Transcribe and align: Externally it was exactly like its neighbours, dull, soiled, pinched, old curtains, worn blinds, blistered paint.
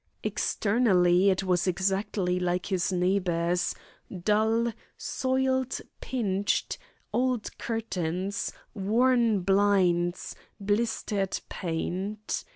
Externally 0.23 1.29
it 1.29 1.43
was 1.43 1.67
exactly 1.67 2.39
like 2.39 2.71
its 2.71 2.91
neighbours, 2.91 3.75
dull, 4.23 4.73
soiled, 4.97 5.79
pinched, 5.99 6.79
old 7.13 7.55
curtains, 7.59 8.51
worn 8.73 9.41
blinds, 9.41 10.35
blistered 10.59 11.39
paint. 11.49 12.43